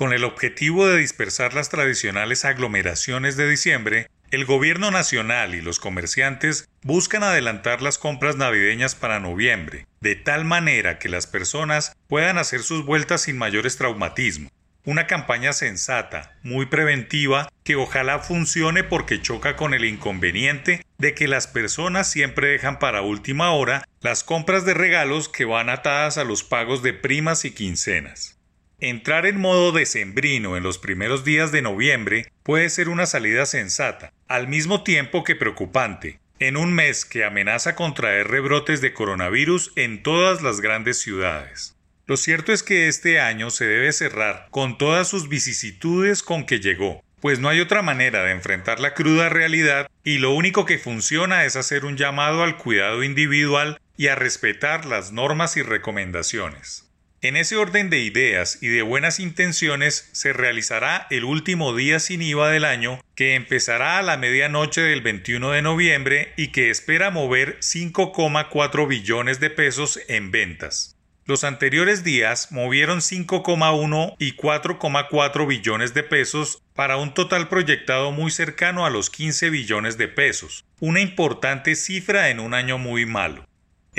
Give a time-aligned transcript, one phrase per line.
[0.00, 5.78] Con el objetivo de dispersar las tradicionales aglomeraciones de diciembre, el gobierno nacional y los
[5.78, 12.38] comerciantes buscan adelantar las compras navideñas para noviembre, de tal manera que las personas puedan
[12.38, 14.50] hacer sus vueltas sin mayores traumatismos.
[14.86, 21.28] Una campaña sensata, muy preventiva, que ojalá funcione porque choca con el inconveniente de que
[21.28, 26.24] las personas siempre dejan para última hora las compras de regalos que van atadas a
[26.24, 28.39] los pagos de primas y quincenas.
[28.82, 34.10] Entrar en modo decembrino en los primeros días de noviembre puede ser una salida sensata,
[34.26, 40.02] al mismo tiempo que preocupante, en un mes que amenaza contraer rebrotes de coronavirus en
[40.02, 41.76] todas las grandes ciudades.
[42.06, 46.60] Lo cierto es que este año se debe cerrar con todas sus vicisitudes con que
[46.60, 50.78] llegó, pues no hay otra manera de enfrentar la cruda realidad y lo único que
[50.78, 56.89] funciona es hacer un llamado al cuidado individual y a respetar las normas y recomendaciones.
[57.22, 62.22] En ese orden de ideas y de buenas intenciones se realizará el último día sin
[62.22, 67.10] IVA del año, que empezará a la medianoche del 21 de noviembre y que espera
[67.10, 70.96] mover 5,4 billones de pesos en ventas.
[71.26, 78.30] Los anteriores días movieron 5,1 y 4,4 billones de pesos para un total proyectado muy
[78.30, 83.44] cercano a los 15 billones de pesos, una importante cifra en un año muy malo.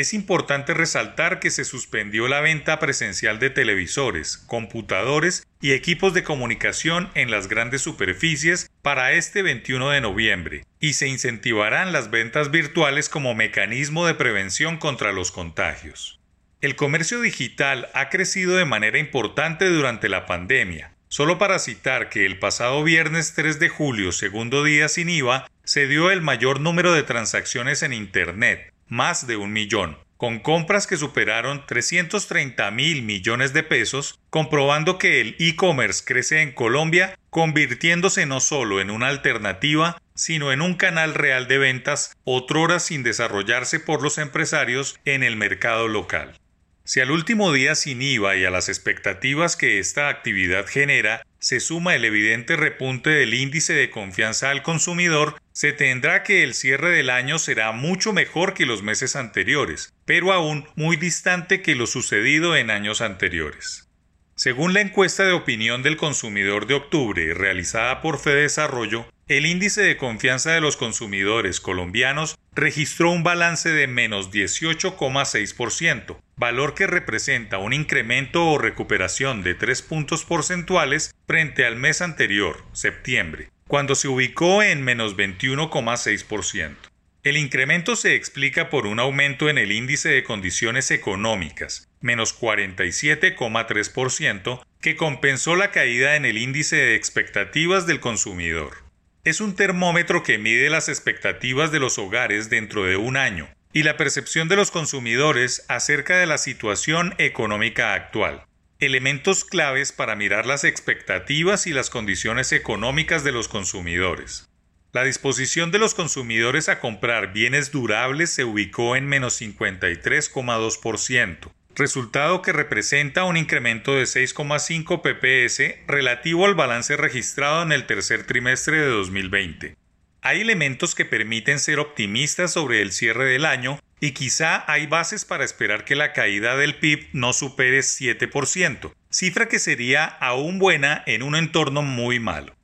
[0.00, 6.22] Es importante resaltar que se suspendió la venta presencial de televisores, computadores y equipos de
[6.22, 12.50] comunicación en las grandes superficies para este 21 de noviembre y se incentivarán las ventas
[12.50, 16.18] virtuales como mecanismo de prevención contra los contagios.
[16.62, 20.94] El comercio digital ha crecido de manera importante durante la pandemia.
[21.08, 25.86] Solo para citar que el pasado viernes 3 de julio, segundo día sin IVA, se
[25.86, 30.98] dio el mayor número de transacciones en Internet, más de un millón, con compras que
[30.98, 38.40] superaron 330 mil millones de pesos, comprobando que el e-commerce crece en Colombia, convirtiéndose no
[38.40, 44.02] solo en una alternativa, sino en un canal real de ventas, otrora sin desarrollarse por
[44.02, 46.38] los empresarios en el mercado local.
[46.84, 51.58] Si al último día sin IVA y a las expectativas que esta actividad genera se
[51.58, 56.90] suma el evidente repunte del índice de confianza al consumidor, se tendrá que el cierre
[56.90, 61.86] del año será mucho mejor que los meses anteriores, pero aún muy distante que lo
[61.86, 63.88] sucedido en años anteriores.
[64.36, 69.96] Según la encuesta de opinión del consumidor de octubre realizada por Fedesarrollo, el índice de
[69.96, 77.74] confianza de los consumidores colombianos registró un balance de menos 18,6%, valor que representa un
[77.74, 84.62] incremento o recuperación de 3 puntos porcentuales frente al mes anterior, septiembre, cuando se ubicó
[84.62, 86.76] en menos 21,6%.
[87.22, 94.62] El incremento se explica por un aumento en el índice de condiciones económicas, menos 47,3%,
[94.80, 98.88] que compensó la caída en el índice de expectativas del consumidor
[99.22, 103.84] es un termómetro que mide las expectativas de los hogares dentro de un año y
[103.84, 108.44] la percepción de los consumidores acerca de la situación económica actual.
[108.80, 114.48] Elementos claves para mirar las expectativas y las condiciones económicas de los consumidores.
[114.92, 122.42] La disposición de los consumidores a comprar bienes durables se ubicó en menos 53,2%, resultado
[122.42, 128.80] que representa un incremento de 6,5 pps relativo al balance registrado en el tercer trimestre
[128.80, 129.76] de 2020.
[130.22, 135.24] Hay elementos que permiten ser optimistas sobre el cierre del año y quizá hay bases
[135.24, 141.02] para esperar que la caída del PIB no supere 7%, cifra que sería aún buena
[141.06, 142.54] en un entorno muy malo.